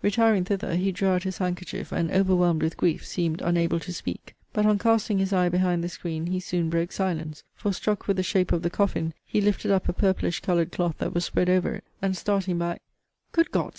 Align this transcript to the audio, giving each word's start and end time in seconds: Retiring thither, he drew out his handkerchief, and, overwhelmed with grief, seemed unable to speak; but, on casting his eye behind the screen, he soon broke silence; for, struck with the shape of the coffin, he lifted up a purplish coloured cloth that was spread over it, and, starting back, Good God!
Retiring 0.00 0.44
thither, 0.44 0.74
he 0.76 0.90
drew 0.90 1.10
out 1.10 1.24
his 1.24 1.36
handkerchief, 1.36 1.92
and, 1.92 2.10
overwhelmed 2.10 2.62
with 2.62 2.78
grief, 2.78 3.04
seemed 3.04 3.42
unable 3.42 3.78
to 3.80 3.92
speak; 3.92 4.34
but, 4.54 4.64
on 4.64 4.78
casting 4.78 5.18
his 5.18 5.34
eye 5.34 5.50
behind 5.50 5.84
the 5.84 5.90
screen, 5.90 6.28
he 6.28 6.40
soon 6.40 6.70
broke 6.70 6.92
silence; 6.92 7.42
for, 7.54 7.74
struck 7.74 8.08
with 8.08 8.16
the 8.16 8.22
shape 8.22 8.52
of 8.52 8.62
the 8.62 8.70
coffin, 8.70 9.12
he 9.26 9.42
lifted 9.42 9.70
up 9.70 9.86
a 9.86 9.92
purplish 9.92 10.40
coloured 10.40 10.72
cloth 10.72 10.96
that 10.96 11.12
was 11.12 11.26
spread 11.26 11.50
over 11.50 11.74
it, 11.74 11.84
and, 12.00 12.16
starting 12.16 12.56
back, 12.56 12.80
Good 13.32 13.50
God! 13.50 13.74